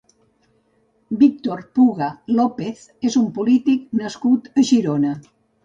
Víctor 1.19 1.61
Puga 1.79 2.09
López 2.41 2.83
és 3.11 3.21
un 3.23 3.29
polític 3.39 3.87
nascut 4.03 4.51
a 4.65 4.69
Girona. 4.75 5.17